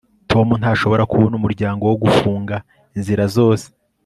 tom 0.31 0.47
ntashobora 0.61 1.03
kubona 1.11 1.33
umuryango 1.39 1.83
wo 1.89 1.95
gufunga 2.03 2.55
inzira 2.95 3.23
zose 3.35 3.67